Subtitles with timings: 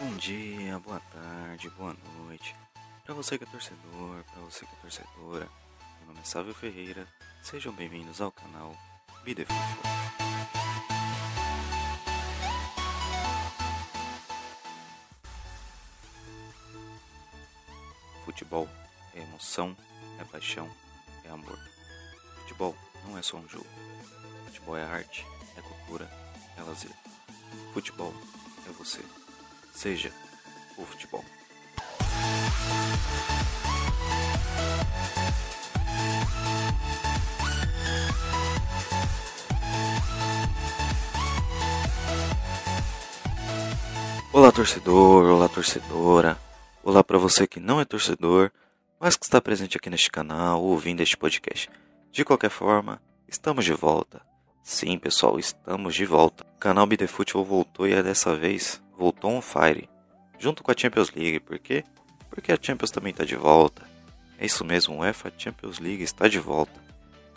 [0.00, 2.54] Bom dia, boa tarde, boa noite.
[3.04, 5.48] Para você que é torcedor, para você que é torcedora,
[5.98, 7.06] meu nome é Sávio Ferreira.
[7.42, 8.76] Sejam bem-vindos ao canal
[9.24, 9.98] Bide Futebol.
[18.24, 18.68] Futebol
[19.14, 19.76] é emoção,
[20.20, 20.70] é paixão,
[21.24, 21.58] é amor.
[22.48, 22.74] Futebol
[23.06, 23.66] não é só um jogo.
[24.46, 25.22] Futebol é arte,
[25.54, 26.10] é cultura,
[26.56, 26.90] é lazer.
[27.74, 28.14] Futebol
[28.66, 29.00] é você.
[29.74, 30.10] Seja
[30.78, 31.22] o futebol.
[44.32, 46.38] Olá, torcedor, olá, torcedora.
[46.82, 48.50] Olá para você que não é torcedor,
[48.98, 51.68] mas que está presente aqui neste canal ouvindo este podcast.
[52.10, 54.20] De qualquer forma, estamos de volta.
[54.62, 56.44] Sim, pessoal, estamos de volta.
[56.56, 59.88] O canal BD Futebol voltou e é dessa vez voltou on fire,
[60.38, 61.40] junto com a Champions League.
[61.40, 61.84] Por quê?
[62.30, 63.88] Porque a Champions também está de volta.
[64.38, 66.80] É isso mesmo, o UEFA Champions League está de volta.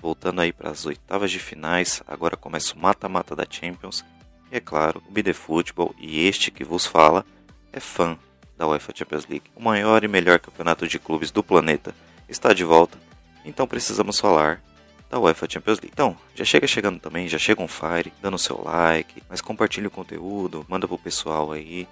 [0.01, 4.03] Voltando aí para as oitavas de finais, agora começa o mata-mata da Champions.
[4.51, 7.25] E é claro, o BD Futebol e este que vos fala
[7.71, 8.17] é fã
[8.57, 9.51] da UEFA Champions League.
[9.55, 11.93] O maior e melhor campeonato de clubes do planeta
[12.27, 12.97] está de volta,
[13.45, 14.61] então precisamos falar
[15.09, 15.91] da UEFA Champions League.
[15.91, 19.91] Então, já chega chegando também, já chega um fire, dando seu like, mas compartilhe o
[19.91, 21.87] conteúdo, manda pro pessoal aí,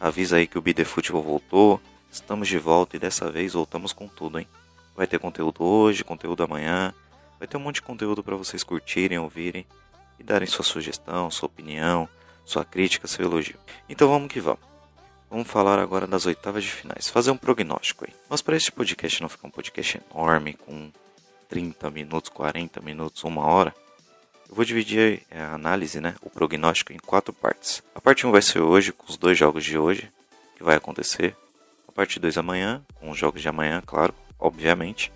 [0.00, 4.06] avisa aí que o BD Futebol voltou, estamos de volta e dessa vez voltamos com
[4.06, 4.46] tudo, hein?
[4.96, 6.94] Vai ter conteúdo hoje, conteúdo amanhã,
[7.38, 9.66] vai ter um monte de conteúdo para vocês curtirem, ouvirem
[10.18, 12.08] e darem sua sugestão, sua opinião,
[12.44, 13.58] sua crítica, seu elogio.
[13.88, 14.69] Então vamos que vamos.
[15.30, 18.12] Vamos falar agora das oitavas de finais, fazer um prognóstico aí.
[18.28, 20.90] Mas para este podcast não ficar um podcast enorme, com
[21.48, 23.72] 30 minutos, 40 minutos, uma hora,
[24.48, 27.80] eu vou dividir a análise, né, o prognóstico em quatro partes.
[27.94, 30.10] A parte 1 vai ser hoje, com os dois jogos de hoje,
[30.56, 31.36] que vai acontecer.
[31.86, 35.12] A parte 2 amanhã, com os jogos de amanhã, claro, obviamente.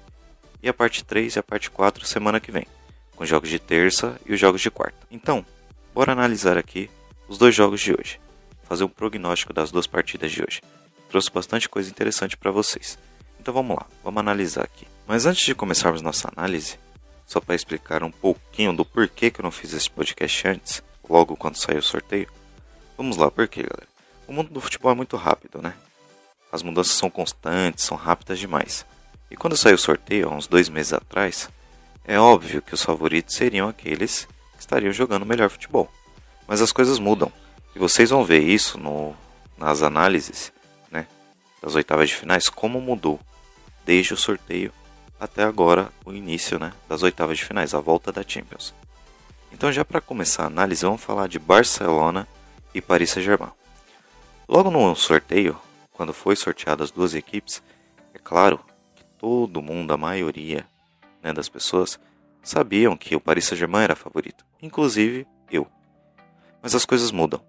[0.62, 2.68] E a parte 3 e a parte 4 semana que vem,
[3.16, 5.08] com os jogos de terça e os jogos de quarta.
[5.10, 5.44] Então,
[5.92, 6.88] bora analisar aqui
[7.26, 8.20] os dois jogos de hoje
[8.64, 10.60] fazer um prognóstico das duas partidas de hoje.
[11.08, 12.98] Trouxe bastante coisa interessante para vocês.
[13.38, 14.86] Então vamos lá, vamos analisar aqui.
[15.06, 16.78] Mas antes de começarmos nossa análise,
[17.26, 21.36] só para explicar um pouquinho do porquê que eu não fiz esse podcast antes, logo
[21.36, 22.28] quando saiu o sorteio.
[22.96, 23.88] Vamos lá, por quê, galera?
[24.26, 25.74] O mundo do futebol é muito rápido, né?
[26.50, 28.86] As mudanças são constantes, são rápidas demais.
[29.30, 31.50] E quando saiu o sorteio, há uns dois meses atrás,
[32.04, 35.90] é óbvio que os favoritos seriam aqueles que estariam jogando melhor futebol.
[36.46, 37.32] Mas as coisas mudam.
[37.74, 39.14] E vocês vão ver isso no,
[39.58, 40.52] nas análises
[40.90, 41.06] né,
[41.60, 43.18] das oitavas de finais, como mudou
[43.84, 44.72] desde o sorteio
[45.18, 48.74] até agora o início né, das oitavas de finais, a volta da Champions.
[49.52, 52.26] Então, já para começar a análise, vamos falar de Barcelona
[52.74, 53.52] e Paris Saint-Germain.
[54.48, 55.58] Logo no sorteio,
[55.92, 57.62] quando foi sorteadas as duas equipes,
[58.12, 58.60] é claro
[58.94, 60.66] que todo mundo, a maioria
[61.22, 61.98] né, das pessoas,
[62.42, 65.66] sabiam que o Paris Saint-Germain era favorito, inclusive eu.
[66.60, 67.40] Mas as coisas mudam.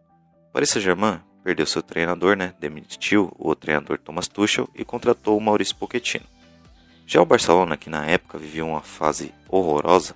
[0.56, 5.76] Paris Saint-Germain perdeu seu treinador, né, demitiu o treinador Thomas Tuchel e contratou o Maurício
[5.76, 6.24] Pochettino.
[7.06, 10.16] Já o Barcelona, que na época vivia uma fase horrorosa,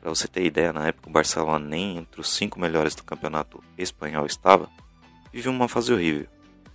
[0.00, 3.62] para você ter ideia, na época o Barcelona nem entre os cinco melhores do campeonato
[3.78, 4.68] espanhol estava,
[5.32, 6.26] vivia uma fase horrível.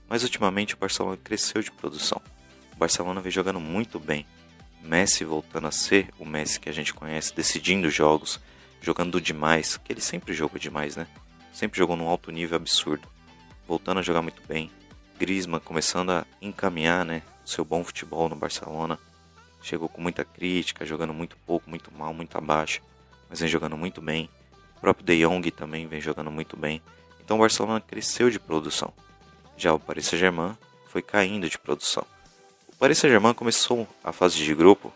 [0.07, 2.21] Mas ultimamente o Barcelona cresceu de produção.
[2.73, 4.25] O Barcelona vem jogando muito bem.
[4.81, 8.39] Messi voltando a ser o Messi que a gente conhece, decidindo jogos,
[8.79, 11.05] jogando demais, que ele sempre jogou demais, né?
[11.53, 13.07] Sempre jogou num alto nível absurdo,
[13.67, 14.71] voltando a jogar muito bem.
[15.17, 18.99] Griezmann começando a encaminhar né, o seu bom futebol no Barcelona.
[19.61, 22.81] Chegou com muita crítica, jogando muito pouco, muito mal, muito abaixo,
[23.29, 24.29] mas vem jogando muito bem.
[24.75, 26.81] O próprio De Jong também vem jogando muito bem.
[27.23, 28.91] Então o Barcelona cresceu de produção.
[29.55, 32.05] Já o Paris Saint-Germain foi caindo de produção.
[32.67, 34.91] O Paris Saint-Germain começou a fase de grupo,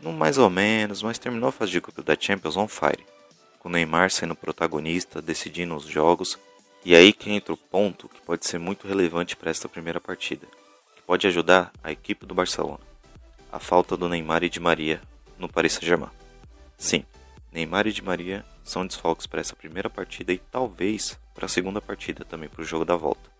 [0.00, 3.11] no mais ou menos, mas terminou a fase de grupo da Champions on fire
[3.62, 6.36] com o Neymar sendo protagonista, decidindo os jogos.
[6.84, 10.48] E aí que entra o ponto que pode ser muito relevante para esta primeira partida,
[10.96, 12.80] que pode ajudar a equipe do Barcelona.
[13.52, 15.00] A falta do Neymar e de Maria
[15.38, 16.10] no Paris Saint-Germain.
[16.76, 17.04] Sim,
[17.52, 21.80] Neymar e de Maria são desfalques para essa primeira partida e talvez para a segunda
[21.80, 23.30] partida também para o jogo da volta.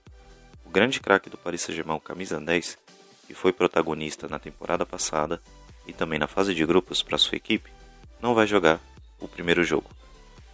[0.64, 2.78] O grande craque do Paris Saint-Germain, camisa 10,
[3.26, 5.42] que foi protagonista na temporada passada
[5.84, 7.72] e também na fase de grupos para sua equipe,
[8.20, 8.78] não vai jogar
[9.18, 9.90] o primeiro jogo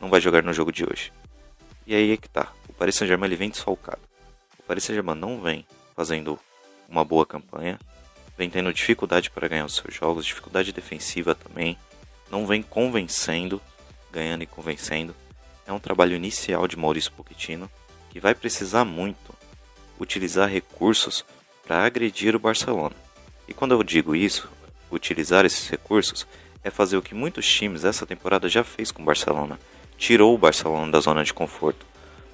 [0.01, 1.13] não vai jogar no jogo de hoje.
[1.87, 2.53] E aí é que tá.
[2.69, 4.01] O Paris Saint-Germain ele vem desfalcado.
[4.59, 5.67] O Paris Saint-Germain não vem
[5.97, 6.39] fazendo
[6.89, 7.79] uma boa campanha,
[8.37, 11.77] vem tendo dificuldade para ganhar os seus jogos, dificuldade defensiva também,
[12.31, 13.61] não vem convencendo,
[14.13, 15.15] ganhando e convencendo.
[15.67, 17.71] é um trabalho inicial de Maurício Pochettino
[18.11, 19.35] que vai precisar muito
[20.01, 21.25] utilizar recursos
[21.67, 22.95] para agredir o Barcelona.
[23.47, 24.49] E quando eu digo isso,
[24.91, 26.27] utilizar esses recursos
[26.63, 29.59] é fazer o que muitos times essa temporada já fez com o Barcelona.
[29.99, 31.85] Tirou o Barcelona da zona de conforto.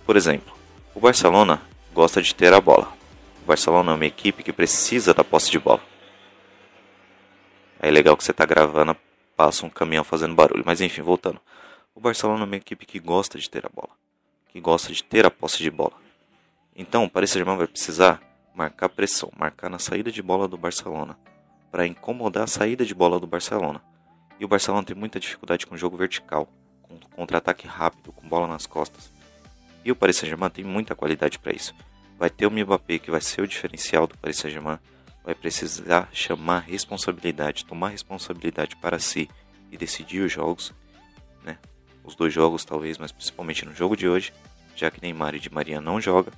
[0.05, 0.55] Por exemplo,
[0.95, 1.63] o Barcelona
[1.95, 2.93] gosta de ter a bola.
[3.43, 5.81] O Barcelona é uma equipe que precisa da posse de bola.
[7.81, 8.95] É legal que você está gravando,
[9.35, 10.63] passa um caminhão fazendo barulho.
[10.65, 11.41] Mas enfim, voltando.
[11.95, 13.91] O Barcelona é uma equipe que gosta de ter a bola,
[14.49, 15.95] que gosta de ter a posse de bola.
[16.77, 18.21] Então, o Paris Saint-Germain vai precisar
[18.55, 21.19] marcar pressão, marcar na saída de bola do Barcelona,
[21.71, 23.83] para incomodar a saída de bola do Barcelona.
[24.39, 26.49] E o Barcelona tem muita dificuldade com o jogo vertical,
[26.99, 29.11] com contra-ataque rápido, com bola nas costas.
[29.85, 31.75] E o Paris Saint-Germain tem muita qualidade para isso.
[32.19, 34.79] Vai ter o Mbappé que vai ser o diferencial do Paris Saint-Germain,
[35.25, 39.29] vai precisar chamar responsabilidade, tomar responsabilidade para si
[39.71, 40.73] e decidir os jogos,
[41.43, 41.59] né?
[42.03, 44.33] Os dois jogos talvez, mas principalmente no jogo de hoje,
[44.77, 46.33] já que Neymar e Di Maria não joga.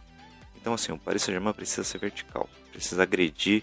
[0.56, 3.62] Então assim, o Paris Saint-Germain precisa ser vertical, precisa agredir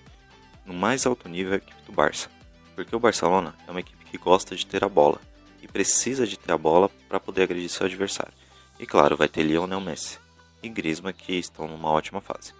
[0.66, 2.30] no mais alto nível a equipe do Barça.
[2.75, 5.19] Porque o Barcelona é uma equipe que gosta de ter a bola
[5.63, 8.33] e precisa de ter a bola para poder agredir seu adversário.
[8.77, 10.19] E claro, vai ter Lionel Messi
[10.62, 12.54] e Griezmann que estão numa ótima fase.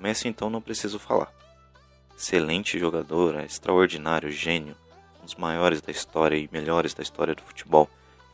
[0.00, 1.32] Messi então não preciso falar.
[2.18, 4.76] Excelente jogador, é extraordinário, gênio,
[5.20, 7.88] um dos maiores da história e melhores da história do futebol,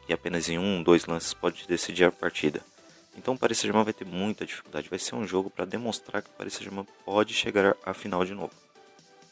[0.08, 2.62] e apenas em um, dois lances pode decidir a partida.
[3.14, 6.30] Então o Paris Saint-Germain vai ter muita dificuldade, vai ser um jogo para demonstrar que
[6.30, 8.52] o Paris Saint-Germain pode chegar à final de novo.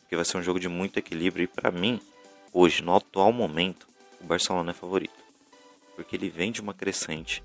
[0.01, 2.01] Porque vai ser um jogo de muito equilíbrio e para mim,
[2.53, 3.87] hoje, no atual momento,
[4.21, 5.25] o Barcelona é favorito.
[5.95, 7.43] Porque ele vem de uma crescente,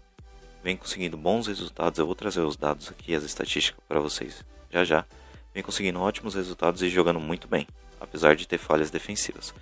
[0.64, 2.00] vem conseguindo bons resultados.
[2.00, 5.06] Eu vou trazer os dados aqui, as estatísticas para vocês já já.
[5.54, 7.68] Vem conseguindo ótimos resultados e jogando muito bem,
[8.00, 9.54] apesar de ter falhas defensivas.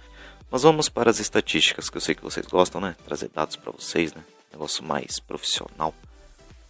[0.51, 2.95] Mas vamos para as estatísticas, que eu sei que vocês gostam, né?
[3.05, 4.23] Trazer dados para vocês, né?
[4.51, 5.93] Negócio mais profissional.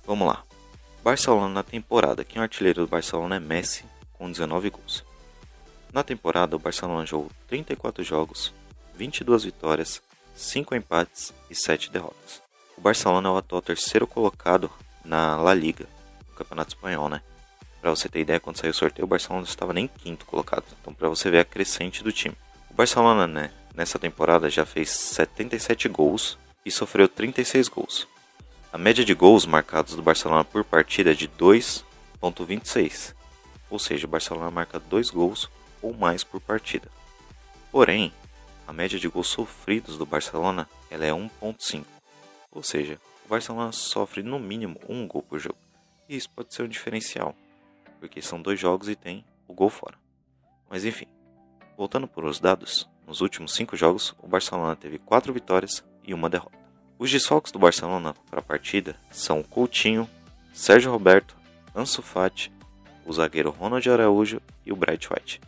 [0.06, 0.44] Vamos lá.
[1.04, 2.24] Barcelona na temporada.
[2.24, 5.04] Quem é o artilheiro do Barcelona é Messi, com 19 gols.
[5.94, 8.54] Na temporada, o Barcelona jogou 34 jogos,
[8.96, 10.02] 22 vitórias,
[10.40, 12.42] 5 empates e 7 derrotas.
[12.78, 14.72] O Barcelona é o atual terceiro colocado
[15.04, 15.86] na La Liga,
[16.30, 17.22] no Campeonato Espanhol, né?
[17.82, 20.64] Para você ter ideia, quando saiu o sorteio, o Barcelona não estava nem quinto colocado.
[20.80, 22.36] Então, para você ver a crescente do time.
[22.70, 28.08] O Barcelona, né, nessa temporada já fez 77 gols e sofreu 36 gols.
[28.72, 33.14] A média de gols marcados do Barcelona por partida é de 2.26.
[33.70, 35.50] Ou seja, o Barcelona marca 2 gols
[35.82, 36.88] ou mais por partida.
[37.72, 38.14] Porém,
[38.70, 41.84] a média de gols sofridos do Barcelona ela é 1.5.
[42.52, 45.58] Ou seja, o Barcelona sofre no mínimo um gol por jogo.
[46.08, 47.36] E isso pode ser um diferencial,
[48.00, 49.98] porque são dois jogos e tem o gol fora.
[50.70, 51.08] Mas enfim,
[51.76, 56.30] voltando por os dados, nos últimos cinco jogos o Barcelona teve quatro vitórias e uma
[56.30, 56.60] derrota.
[57.00, 60.08] Os desfalques do Barcelona para a partida são Coutinho,
[60.54, 61.36] Sérgio Roberto,
[61.76, 62.54] Ansu Fati,
[63.04, 65.42] o zagueiro Ronald Araújo e o Bright White.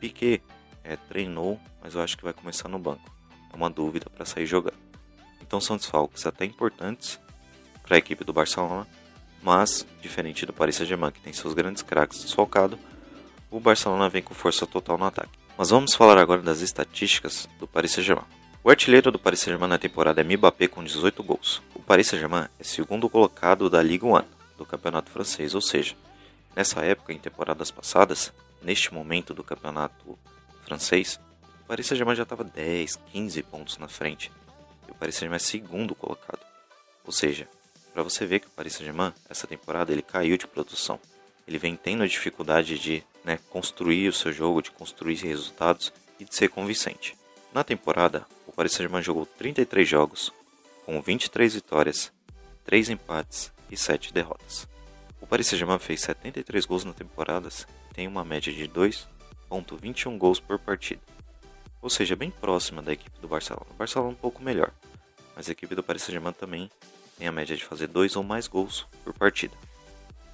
[0.00, 0.42] Piquet
[0.82, 3.10] é, treinou, mas eu acho que vai começar no banco.
[3.50, 4.76] É uma dúvida para sair jogando.
[5.40, 7.18] Então são desfalques até importantes
[7.82, 8.86] para a equipe do Barcelona,
[9.42, 12.78] mas, diferente do Paris Saint-Germain, que tem seus grandes craques desfalcados,
[13.50, 15.30] o Barcelona vem com força total no ataque.
[15.56, 18.26] Mas vamos falar agora das estatísticas do Paris Saint-Germain.
[18.62, 21.62] O artilheiro do Paris Saint-Germain na temporada é Mbappé com 18 gols.
[21.74, 24.22] O Paris Saint-Germain é segundo colocado da Ligue 1
[24.58, 25.96] do campeonato francês, ou seja,
[26.54, 30.18] nessa época em temporadas passadas, neste momento do campeonato
[30.66, 31.18] francês,
[31.68, 34.32] Paris Saint-Germain já estava 10, 15 pontos na frente
[34.88, 36.40] e o Paris Saint-Germain é segundo colocado.
[37.04, 37.46] Ou seja,
[37.92, 40.98] para você ver que o Paris Saint-Germain, essa temporada, ele caiu de produção.
[41.46, 46.24] Ele vem tendo a dificuldade de né, construir o seu jogo, de construir resultados e
[46.24, 47.14] de ser convincente.
[47.52, 50.32] Na temporada, o Paris Saint-Germain jogou 33 jogos,
[50.86, 52.10] com 23 vitórias,
[52.64, 54.66] 3 empates e 7 derrotas.
[55.20, 57.50] O Paris Saint-Germain fez 73 gols na temporada
[57.90, 61.17] e tem uma média de 2,21 gols por partida
[61.80, 63.66] ou seja, bem próxima da equipe do Barcelona.
[63.70, 64.72] O Barcelona é um pouco melhor,
[65.36, 66.70] mas a equipe do Paris Saint-Germain também
[67.18, 69.54] tem a média de fazer dois ou mais gols por partida.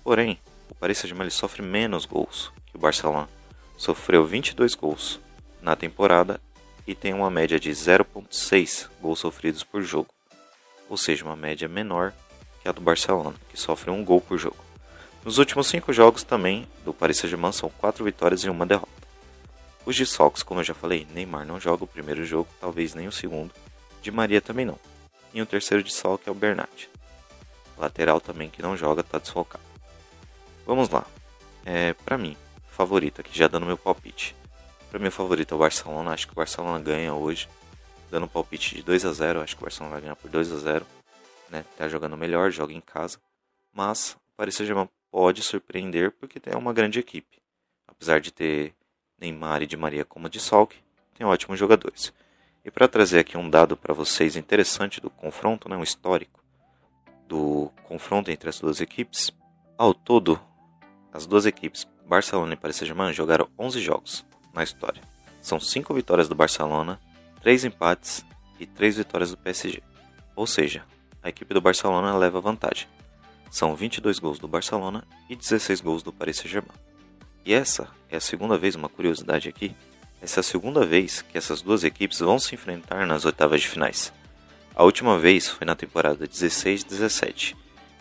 [0.03, 0.39] Porém,
[0.71, 3.29] o Paris Saint-Germain sofre menos gols que o Barcelona.
[3.77, 5.19] Sofreu 22 gols
[5.61, 6.41] na temporada
[6.87, 10.09] e tem uma média de 0.6 gols sofridos por jogo,
[10.89, 12.13] ou seja, uma média menor
[12.61, 14.57] que a do Barcelona, que sofre um gol por jogo.
[15.25, 19.04] Nos últimos cinco jogos também do Paris Saint-Germain são quatro vitórias e uma derrota.
[19.87, 23.13] Os desfalques, como eu já falei, Neymar não joga o primeiro jogo, talvez nem o
[23.13, 23.53] segundo.
[24.03, 24.79] De Maria também não.
[25.33, 26.89] E o terceiro desfalque é o Bernat.
[27.77, 29.65] Lateral também que não joga, está desfalcado.
[30.67, 31.05] Vamos lá.
[31.65, 32.37] É, para mim,
[32.71, 34.35] favorito aqui, já dando meu palpite.
[34.91, 36.13] Para mim, o favorito é o Barcelona.
[36.13, 37.49] Acho que o Barcelona ganha hoje.
[38.11, 40.53] Dando um palpite de 2 a 0 Acho que o Barcelona vai ganhar por 2
[40.53, 40.87] a 0
[41.55, 43.19] né, tá jogando melhor, joga em casa,
[43.73, 47.41] mas o Paris Saint-Germain pode surpreender porque é uma grande equipe.
[47.87, 48.75] Apesar de ter
[49.25, 50.75] Neymar e Di Maria como de Salk,
[51.15, 52.13] tem ótimos jogadores.
[52.65, 56.43] E para trazer aqui um dado para vocês interessante do confronto, né, um histórico
[57.27, 59.33] do confronto entre as duas equipes,
[59.79, 60.39] ao todo,
[61.13, 65.03] as duas equipes, Barcelona e Paris Saint-Germain, jogaram 11 jogos na história.
[65.41, 67.01] São 5 vitórias do Barcelona,
[67.43, 68.25] 3 empates
[68.61, 69.83] e 3 vitórias do PSG.
[70.37, 70.85] Ou seja,
[71.23, 72.89] a equipe do Barcelona leva vantagem.
[73.51, 76.94] São 22 gols do Barcelona e 16 gols do Paris Saint-Germain.
[77.45, 79.75] E essa é a segunda vez, uma curiosidade aqui,
[80.23, 83.69] essa é a segunda vez que essas duas equipes vão se enfrentar nas oitavas de
[83.69, 84.13] finais.
[84.75, 87.55] A última vez foi na temporada 16-17,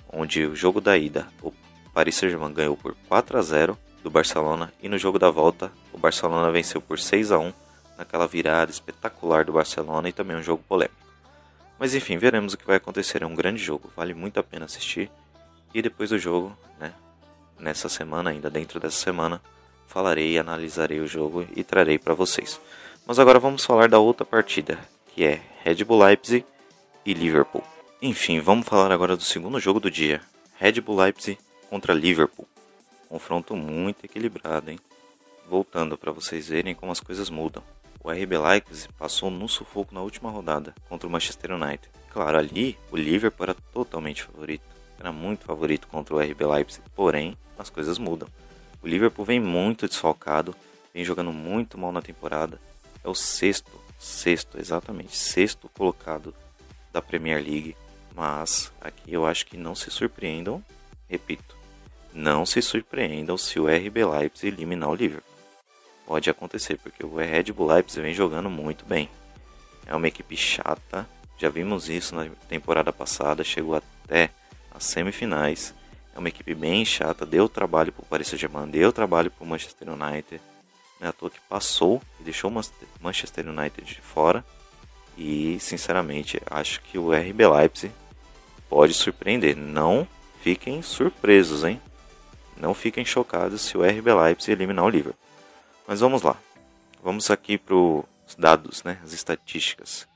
[0.09, 1.51] onde o jogo da ida o
[1.93, 5.97] Paris Saint-Germain ganhou por 4 a 0 do Barcelona e no jogo da volta o
[5.97, 7.53] Barcelona venceu por 6 a 1
[7.97, 10.95] naquela virada espetacular do Barcelona e também um jogo polêmico.
[11.77, 13.21] Mas enfim, veremos o que vai acontecer.
[13.21, 15.11] É um grande jogo, vale muito a pena assistir.
[15.73, 16.93] E depois do jogo, né,
[17.59, 19.41] nessa semana, ainda dentro dessa semana,
[19.87, 22.59] falarei, analisarei o jogo e trarei para vocês.
[23.05, 26.45] Mas agora vamos falar da outra partida, que é Red Bull Leipzig
[27.05, 27.63] e Liverpool.
[28.01, 30.21] Enfim, vamos falar agora do segundo jogo do dia,
[30.55, 31.37] Red Bull Leipzig
[31.69, 32.47] contra Liverpool.
[33.09, 34.79] Confronto muito equilibrado, hein?
[35.47, 37.63] Voltando para vocês verem como as coisas mudam.
[38.03, 41.89] O RB Leipzig passou no sufoco na última rodada contra o Manchester United.
[42.09, 44.72] Claro, ali o Liverpool era totalmente favorito.
[45.03, 48.29] Era muito favorito contra o RB Leipzig, porém as coisas mudam.
[48.81, 50.55] O Liverpool vem muito desfalcado,
[50.93, 52.57] vem jogando muito mal na temporada.
[53.03, 53.69] É o sexto,
[53.99, 56.33] sexto, exatamente, sexto colocado
[56.93, 57.75] da Premier League.
[58.15, 60.63] Mas aqui eu acho que não se surpreendam,
[61.09, 61.53] repito,
[62.13, 65.33] não se surpreendam se o RB Leipzig eliminar o Liverpool.
[66.05, 69.09] Pode acontecer, porque o Red Bull Leipzig vem jogando muito bem.
[69.85, 71.05] É uma equipe chata,
[71.37, 74.29] já vimos isso na temporada passada, chegou até
[74.73, 75.73] as semifinais
[76.15, 79.47] é uma equipe bem chata, deu trabalho para o Paris Saint-Germain, deu trabalho para o
[79.47, 80.41] Manchester United.
[80.99, 82.63] Não é à toa que passou e deixou o
[83.01, 84.45] Manchester United de fora.
[85.17, 87.93] E, sinceramente, acho que o RB Leipzig
[88.69, 89.55] pode surpreender.
[89.55, 90.07] Não
[90.41, 91.81] fiquem surpresos, hein?
[92.57, 95.19] Não fiquem chocados se o RB Leipzig eliminar o Liverpool.
[95.87, 96.37] Mas vamos lá.
[97.03, 98.05] Vamos aqui para os
[98.37, 98.99] dados, né?
[99.03, 100.07] as estatísticas.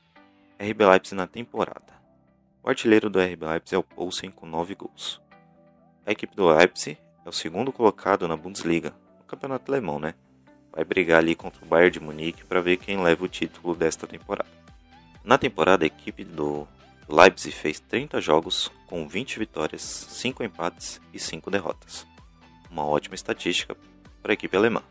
[0.58, 1.87] RB Leipzig na temporada.
[2.68, 5.22] O artilheiro do RB Leipzig é o Poulsen com 9 gols.
[6.04, 10.12] A equipe do Leipzig é o segundo colocado na Bundesliga, no campeonato alemão, né?
[10.70, 14.06] Vai brigar ali contra o Bayern de Munique para ver quem leva o título desta
[14.06, 14.50] temporada.
[15.24, 16.68] Na temporada, a equipe do
[17.08, 22.06] Leipzig fez 30 jogos com 20 vitórias, 5 empates e 5 derrotas.
[22.70, 23.74] Uma ótima estatística
[24.22, 24.82] para a equipe alemã.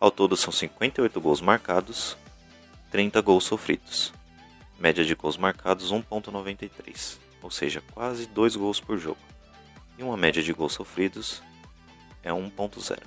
[0.00, 2.18] Ao todo são 58 gols marcados,
[2.90, 4.12] 30 gols sofridos.
[4.78, 9.18] Média de gols marcados 1.93, ou seja, quase 2 gols por jogo
[9.98, 11.42] e uma média de gols sofridos
[12.22, 12.98] é 1.0,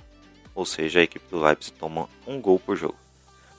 [0.54, 2.96] ou seja, a equipe do Leipzig toma um gol por jogo.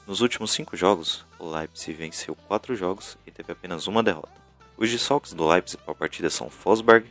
[0.08, 4.40] Nos últimos cinco jogos, o Leipzig venceu quatro jogos e teve apenas uma derrota.
[4.76, 7.06] Os desfalques do Leipzig para a partida são Fosberg,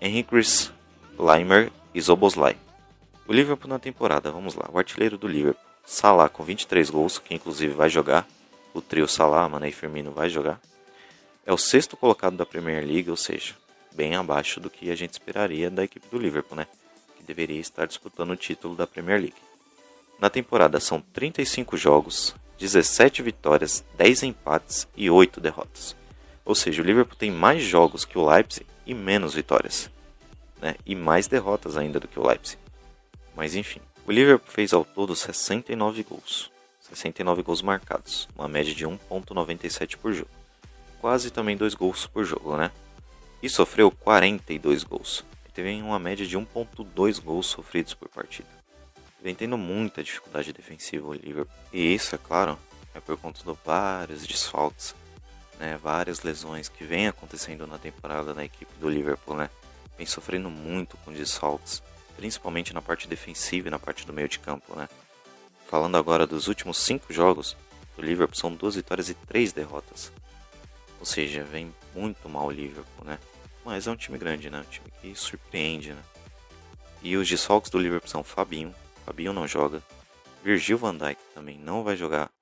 [0.00, 0.72] Henrichs,
[1.18, 2.56] Leimer e Zoboslai.
[3.26, 7.34] O Liverpool na temporada, vamos lá, o artilheiro do Liverpool, Salah com 23 gols, que
[7.34, 8.26] inclusive vai jogar,
[8.72, 10.60] o trio Salah, Mané e Firmino vai jogar.
[11.44, 13.54] É o sexto colocado da Premier League, ou seja,
[13.94, 16.66] bem abaixo do que a gente esperaria da equipe do Liverpool, né?
[17.16, 19.34] Que deveria estar disputando o título da Premier League.
[20.18, 25.96] Na temporada são 35 jogos, 17 vitórias, 10 empates e 8 derrotas.
[26.44, 29.90] Ou seja, o Liverpool tem mais jogos que o Leipzig e menos vitórias.
[30.60, 30.76] Né?
[30.84, 32.58] E mais derrotas ainda do que o Leipzig.
[33.34, 36.50] Mas enfim, o Liverpool fez ao todo 69 gols.
[36.90, 40.30] 69 gols marcados, uma média de 1.97 por jogo.
[41.00, 42.70] Quase também 2 gols por jogo, né?
[43.42, 45.24] e sofreu 42 gols.
[45.44, 48.48] Ele teve uma média de 1.2 gols sofridos por partida.
[49.22, 51.54] Vem tendo muita dificuldade defensiva o Liverpool.
[51.72, 52.58] E isso, é claro,
[52.94, 54.94] é por conta de vários desfalques,
[55.58, 59.50] né, várias lesões que vem acontecendo na temporada na equipe do Liverpool, né?
[59.98, 61.82] Vem sofrendo muito com desfalques,
[62.16, 64.88] principalmente na parte defensiva e na parte do meio de campo, né?
[65.70, 67.56] Falando agora dos últimos cinco jogos
[67.96, 70.10] do Liverpool, são duas vitórias e três derrotas.
[70.98, 73.20] Ou seja, vem muito mal o Liverpool, né?
[73.64, 74.58] Mas é um time grande, né?
[74.58, 76.02] Um time que surpreende, né?
[77.00, 78.74] E os desfalques do Liverpool são Fabinho,
[79.06, 79.80] Fabinho não joga,
[80.42, 82.32] Virgil van Dijk também não vai jogar,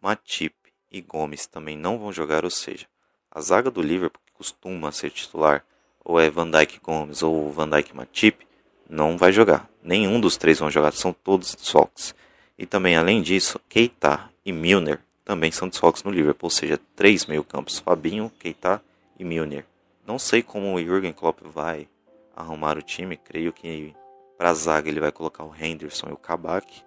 [0.00, 0.56] Matip
[0.90, 2.86] e Gomes também não vão jogar, ou seja,
[3.30, 5.62] a zaga do Liverpool que costuma ser titular,
[6.02, 8.46] ou é Van Dijk Gomes ou Van Dijk Matip,
[8.88, 9.68] não vai jogar.
[9.82, 12.14] Nenhum dos três vão jogar, são todos desfalques.
[12.58, 17.26] E também, além disso, Keita e Milner também são desfalques no Liverpool, ou seja, três
[17.26, 18.82] meio-campos, Fabinho, Keita
[19.18, 19.64] e Milner
[20.06, 21.86] Não sei como o Jürgen Klopp vai
[22.34, 23.16] arrumar o time.
[23.16, 23.94] Creio que
[24.36, 26.82] para a zaga ele vai colocar o Henderson e o Kabak,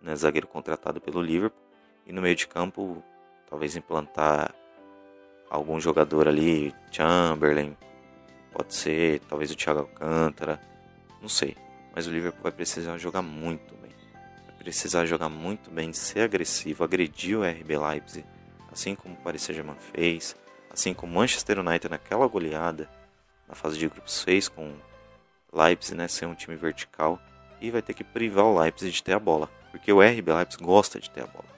[0.00, 1.60] né, zagueiro contratado pelo Liverpool.
[2.06, 3.02] E no meio de campo,
[3.48, 4.54] talvez implantar
[5.50, 7.76] algum jogador ali, Chamberlain,
[8.52, 10.60] pode ser, talvez o Thiago Alcântara,
[11.20, 11.56] não sei.
[11.94, 13.90] Mas o Liverpool vai precisar jogar muito bem.
[14.60, 18.26] Precisar jogar muito bem, ser agressivo, agredir o RB Leipzig,
[18.70, 20.36] assim como o Paris Saint-Germain fez,
[20.70, 22.86] assim como o Manchester United naquela goleada
[23.48, 24.74] na fase de grupos fez com
[25.50, 27.18] Leipzig, né, ser um time vertical
[27.58, 30.62] e vai ter que privar o Leipzig de ter a bola, porque o RB Leipzig
[30.62, 31.48] gosta de ter a bola.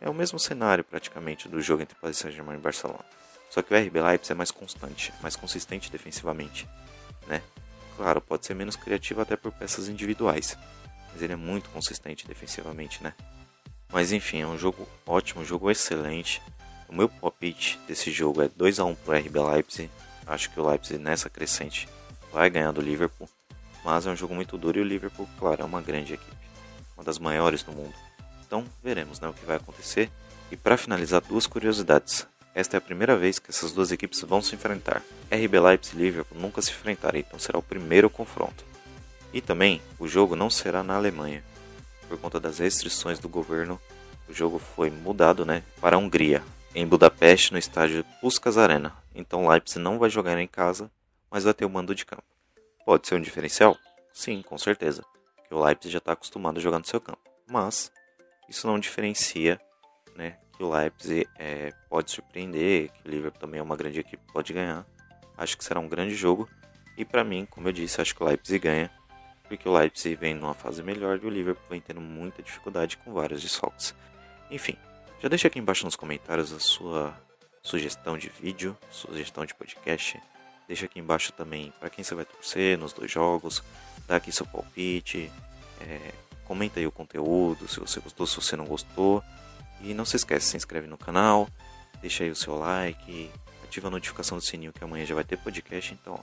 [0.00, 3.04] É o mesmo cenário praticamente do jogo entre Paris Saint-Germain e Barcelona.
[3.50, 6.66] Só que o RB Leipzig é mais constante, mais consistente defensivamente,
[7.26, 7.42] né?
[7.94, 10.56] Claro, pode ser menos criativo até por peças individuais,
[11.18, 13.12] mas ele é muito consistente defensivamente, né?
[13.92, 16.40] Mas enfim, é um jogo ótimo, um jogo excelente.
[16.88, 19.90] O meu palpite desse jogo é 2 a 1 pro RB Leipzig.
[20.24, 21.88] Acho que o Leipzig nessa crescente
[22.32, 23.28] vai ganhar do Liverpool,
[23.84, 26.36] mas é um jogo muito duro e o Liverpool, claro, é uma grande equipe,
[26.96, 27.94] uma das maiores do mundo.
[28.46, 30.08] Então, veremos, né, o que vai acontecer.
[30.52, 32.28] E para finalizar, duas curiosidades.
[32.54, 35.02] Esta é a primeira vez que essas duas equipes vão se enfrentar.
[35.32, 38.67] RB Leipzig e Liverpool nunca se enfrentaram, então será o primeiro confronto.
[39.32, 41.44] E também, o jogo não será na Alemanha.
[42.08, 43.80] Por conta das restrições do governo,
[44.28, 46.42] o jogo foi mudado né, para a Hungria,
[46.74, 48.94] em Budapeste, no estádio Puskas Arena.
[49.14, 50.90] Então Leipzig não vai jogar em casa,
[51.30, 52.24] mas vai ter o mando de campo.
[52.84, 53.76] Pode ser um diferencial?
[54.12, 55.04] Sim, com certeza,
[55.46, 57.20] que o Leipzig já está acostumado a jogar no seu campo.
[57.46, 57.92] Mas
[58.48, 59.60] isso não diferencia
[60.16, 64.22] né, que o Leipzig é, pode surpreender, que o Liverpool também é uma grande equipe,
[64.32, 64.86] pode ganhar.
[65.36, 66.48] Acho que será um grande jogo.
[66.96, 68.90] E para mim, como eu disse, acho que o Leipzig ganha,
[69.48, 73.12] porque o Leipzig vem numa fase melhor e o Liverpool vem tendo muita dificuldade com
[73.12, 73.94] vários desfalques.
[74.50, 74.76] Enfim,
[75.20, 77.18] já deixa aqui embaixo nos comentários a sua
[77.62, 80.20] sugestão de vídeo, sugestão de podcast.
[80.66, 83.62] Deixa aqui embaixo também para quem você vai torcer nos dois jogos.
[84.06, 85.30] Dá aqui seu palpite.
[85.80, 86.12] É,
[86.44, 89.22] comenta aí o conteúdo, se você gostou, se você não gostou.
[89.80, 91.48] E não se esquece, se inscreve no canal,
[92.00, 93.30] deixa aí o seu like,
[93.62, 96.20] ativa a notificação do sininho que amanhã já vai ter podcast, então ó,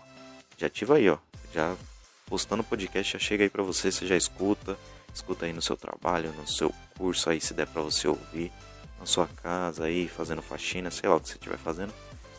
[0.57, 1.17] já ativa aí, ó.
[1.53, 1.75] Já
[2.25, 4.77] postando podcast já chega aí para você, você já escuta,
[5.13, 8.51] escuta aí no seu trabalho, no seu curso aí se der para você ouvir,
[8.99, 11.93] na sua casa aí, fazendo faxina, sei lá o que você estiver fazendo.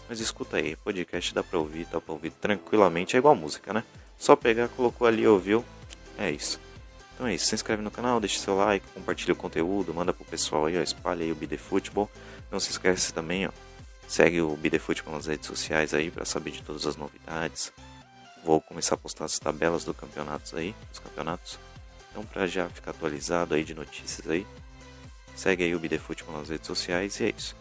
[0.09, 3.85] Mas escuta aí, podcast dá pra ouvir, dá pra ouvir tranquilamente, é igual música, né?
[4.19, 5.65] Só pegar, colocou ali, ouviu,
[6.19, 6.61] é isso.
[7.15, 10.25] Então é isso, se inscreve no canal, deixa seu like, compartilha o conteúdo, manda pro
[10.25, 12.11] pessoal aí, ó, espalha aí o BD Futebol.
[12.51, 13.51] Não se esquece também, ó,
[14.07, 17.73] segue o BD Futebol nas redes sociais aí para saber de todas as novidades.
[18.47, 21.59] Vou começar a postar as tabelas do campeonatos aí, dos campeonatos.
[22.13, 24.47] Então para já ficar atualizado aí de notícias aí,
[25.35, 27.57] segue aí o Futebol nas redes sociais e é isso.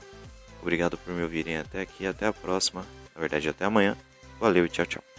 [0.62, 3.98] Obrigado por me ouvirem até aqui, até a próxima, na verdade até amanhã.
[4.40, 5.15] Valeu e tchau, tchau.